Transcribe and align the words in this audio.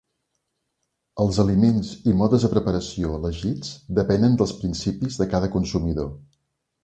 Els 1.23 1.35
aliments 1.43 1.91
i 2.11 2.13
modes 2.21 2.45
de 2.45 2.49
preparació 2.53 3.11
elegits 3.19 3.75
depenen 4.01 4.39
dels 4.41 4.53
principis 4.63 5.19
de 5.23 5.29
cada 5.35 5.51
consumidor. 5.57 6.11